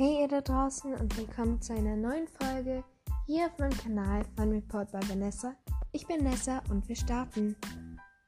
Hey 0.00 0.20
ihr 0.20 0.28
da 0.28 0.40
draußen 0.40 0.94
und 0.94 1.18
willkommen 1.18 1.60
zu 1.60 1.72
einer 1.72 1.96
neuen 1.96 2.28
Folge 2.28 2.84
hier 3.26 3.46
auf 3.46 3.58
meinem 3.58 3.76
Kanal 3.76 4.24
Fun 4.36 4.52
Report 4.52 4.92
bei 4.92 5.00
Vanessa. 5.08 5.56
Ich 5.90 6.06
bin 6.06 6.22
Nessa 6.22 6.62
und 6.70 6.88
wir 6.88 6.94
starten. 6.94 7.56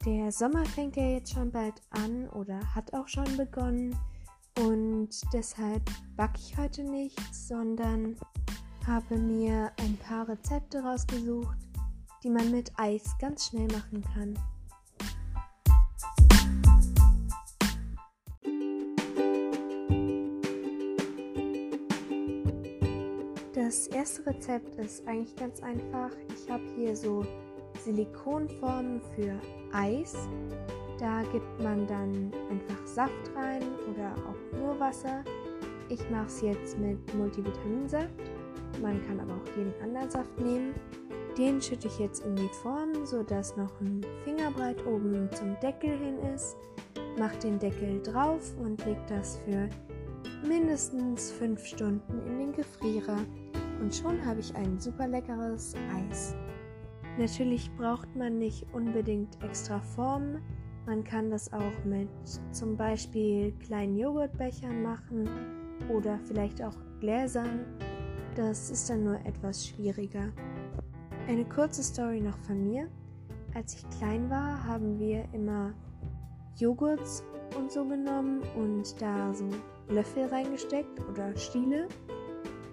Der 0.05 0.33
Sommer 0.33 0.65
fängt 0.65 0.97
ja 0.97 1.05
jetzt 1.05 1.33
schon 1.33 1.53
bald 1.53 1.81
an 1.91 2.29
oder 2.31 2.59
hat 2.75 2.93
auch 2.93 3.07
schon 3.07 3.37
begonnen 3.37 3.97
und 4.59 5.11
deshalb 5.33 5.89
backe 6.17 6.41
ich 6.41 6.59
heute 6.59 6.83
nichts, 6.83 7.47
sondern 7.47 8.17
habe 8.85 9.17
mir 9.17 9.71
ein 9.79 9.97
paar 9.99 10.29
Rezepte 10.29 10.83
rausgesucht, 10.83 11.57
die 12.25 12.31
man 12.31 12.51
mit 12.51 12.73
Eis 12.81 13.17
ganz 13.21 13.47
schnell 13.47 13.69
machen 13.69 14.03
kann. 14.13 14.37
Das 23.71 23.87
erste 23.87 24.27
Rezept 24.27 24.75
ist 24.81 25.07
eigentlich 25.07 25.37
ganz 25.37 25.63
einfach. 25.63 26.11
Ich 26.35 26.51
habe 26.51 26.65
hier 26.75 26.97
so 26.97 27.25
Silikonformen 27.79 29.01
für 29.15 29.41
Eis. 29.73 30.17
Da 30.99 31.23
gibt 31.31 31.63
man 31.63 31.87
dann 31.87 32.33
einfach 32.51 32.85
Saft 32.85 33.31
rein 33.37 33.63
oder 33.89 34.13
auch 34.27 34.59
nur 34.59 34.81
Wasser. 34.81 35.23
Ich 35.89 36.01
mache 36.11 36.27
es 36.27 36.41
jetzt 36.41 36.79
mit 36.81 36.99
Multivitaminsaft. 37.15 38.11
Man 38.83 39.01
kann 39.07 39.21
aber 39.21 39.35
auch 39.35 39.57
jeden 39.57 39.73
anderen 39.81 40.11
Saft 40.11 40.41
nehmen. 40.41 40.75
Den 41.39 41.63
schütte 41.63 41.87
ich 41.87 42.01
jetzt 42.01 42.25
in 42.27 42.35
die 42.35 42.51
Form, 42.65 43.07
sodass 43.07 43.57
noch 43.57 43.81
ein 43.81 44.05
Fingerbreit 44.25 44.85
oben 44.85 45.29
zum 45.33 45.57
Deckel 45.61 45.97
hin 45.97 46.19
ist. 46.35 46.57
Mache 47.17 47.39
den 47.39 47.61
Deckel 47.61 48.03
drauf 48.03 48.53
und 48.59 48.85
lege 48.85 49.07
das 49.09 49.39
für 49.45 49.69
mindestens 50.45 51.31
5 51.31 51.65
Stunden 51.65 52.21
in 52.27 52.39
den 52.41 52.53
Gefrierer 52.53 53.19
und 53.81 53.95
schon 53.95 54.25
habe 54.25 54.41
ich 54.41 54.55
ein 54.55 54.79
super 54.79 55.09
leckeres 55.09 55.75
Eis. 55.95 56.37
Natürlich 57.19 57.71
braucht 57.77 58.15
man 58.15 58.39
nicht 58.39 58.67
unbedingt 58.73 59.43
extra 59.43 59.81
Formen. 59.81 60.41
Man 60.87 61.05
kann 61.05 61.31
das 61.31 61.53
auch 61.53 61.85
mit 61.85 62.09
zum 62.53 62.77
Beispiel 62.77 63.53
kleinen 63.53 63.97
Joghurtbechern 63.97 64.83
machen 64.83 65.29
oder 65.89 66.19
vielleicht 66.25 66.63
auch 66.63 66.77
Gläsern. 67.01 67.67
Das 68.37 68.71
ist 68.71 68.89
dann 68.89 69.05
nur 69.05 69.19
etwas 69.27 69.67
schwieriger. 69.67 70.33
Eine 71.27 71.45
kurze 71.45 71.83
Story 71.83 72.21
noch 72.21 72.39
von 72.39 72.65
mir. 72.65 72.89
Als 73.55 73.75
ich 73.75 73.99
klein 73.99 74.31
war, 74.31 74.65
haben 74.65 74.99
wir 74.99 75.25
immer 75.33 75.75
Joghurts 76.57 77.25
und 77.59 77.71
so 77.73 77.85
genommen 77.85 78.43
und 78.57 79.01
da 79.01 79.35
so 79.35 79.49
Löffel 79.89 80.27
reingesteckt 80.27 81.01
oder 81.09 81.37
Stiele 81.37 81.89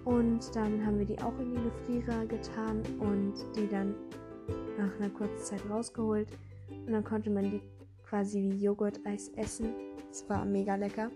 und 0.08 0.56
dann 0.56 0.86
haben 0.86 0.98
wir 0.98 1.04
die 1.04 1.18
auch 1.18 1.38
in 1.38 1.54
die 1.54 1.62
Gefrierer 1.62 2.24
getan 2.24 2.82
und 2.98 3.34
die 3.54 3.68
dann 3.68 3.94
nach 4.78 4.98
einer 4.98 5.10
kurzen 5.10 5.38
Zeit 5.38 5.60
rausgeholt. 5.68 6.28
Und 6.70 6.92
dann 6.92 7.04
konnte 7.04 7.28
man 7.28 7.44
die 7.44 7.60
quasi 8.08 8.40
wie 8.40 8.64
Joghurt-Eis 8.64 9.28
essen. 9.36 9.74
Es 10.10 10.26
war 10.30 10.46
mega 10.46 10.76
lecker. 10.76 11.10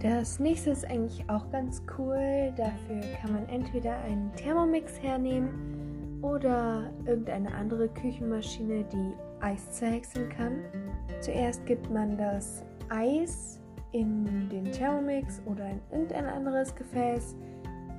Das 0.00 0.40
nächste 0.40 0.70
ist 0.70 0.84
eigentlich 0.86 1.22
auch 1.28 1.48
ganz 1.52 1.82
cool. 1.98 2.52
Dafür 2.56 3.00
kann 3.20 3.32
man 3.34 3.48
entweder 3.48 3.96
einen 3.98 4.34
Thermomix 4.34 5.00
hernehmen 5.00 6.18
oder 6.20 6.92
irgendeine 7.06 7.54
andere 7.54 7.88
Küchenmaschine, 7.88 8.84
die 8.92 9.12
Eis 9.42 9.70
zerhäckseln 9.72 10.28
kann. 10.30 10.58
Zuerst 11.20 11.64
gibt 11.66 11.90
man 11.90 12.16
das 12.16 12.64
Eis 12.88 13.60
in 13.92 14.48
den 14.48 14.70
Thermomix 14.72 15.42
oder 15.46 15.68
in 15.68 15.80
irgendein 15.90 16.26
anderes 16.26 16.74
Gefäß 16.74 17.36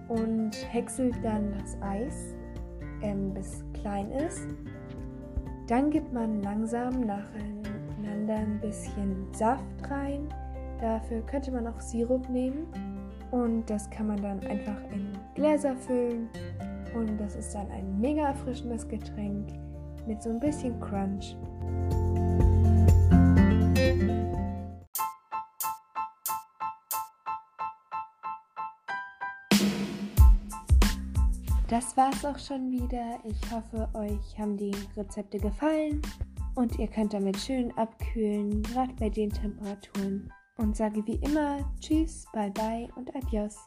und 0.07 0.51
häckselt 0.72 1.16
dann 1.23 1.53
das 1.59 1.78
Eis, 1.81 2.35
ähm, 3.01 3.34
bis 3.34 3.63
klein 3.73 4.12
ist. 4.12 4.47
Dann 5.67 5.90
gibt 5.90 6.12
man 6.12 6.41
langsam 6.41 7.01
nacheinander 7.01 8.35
ein 8.35 8.59
bisschen 8.59 9.28
Saft 9.34 9.63
rein. 9.90 10.28
Dafür 10.81 11.22
könnte 11.22 11.51
man 11.51 11.67
auch 11.67 11.79
Sirup 11.79 12.28
nehmen 12.29 12.67
und 13.31 13.69
das 13.69 13.90
kann 13.90 14.07
man 14.07 14.22
dann 14.22 14.40
einfach 14.41 14.81
in 14.91 15.07
Gläser 15.35 15.75
füllen 15.75 16.28
und 16.94 17.17
das 17.19 17.35
ist 17.35 17.56
dann 17.56 17.69
ein 17.72 18.00
mega 18.00 18.28
erfrischendes 18.28 18.88
Getränk 18.88 19.47
mit 20.08 20.22
so 20.22 20.30
ein 20.30 20.40
bisschen 20.40 20.80
Crunch. 20.80 21.36
Das 31.74 31.97
war's 31.97 32.24
auch 32.24 32.38
schon 32.38 32.72
wieder. 32.72 33.18
Ich 33.24 33.52
hoffe, 33.52 33.90
euch 33.96 34.38
haben 34.38 34.58
die 34.58 34.75
Rezepte 34.96 35.40
gefallen 35.40 36.03
und 36.53 36.78
ihr 36.78 36.88
könnt 36.88 37.14
damit 37.16 37.35
schön 37.38 37.75
abkühlen, 37.78 38.62
gerade 38.62 38.94
bei 39.00 39.09
den 39.09 39.31
Temperaturen. 39.31 40.31
Und 40.58 40.78
sage 40.78 41.03
wie 41.08 41.16
immer 41.16 41.68
Tschüss, 41.80 42.28
Bye 42.31 42.52
bye 42.52 42.88
und 42.96 43.16
Adios. 43.16 43.58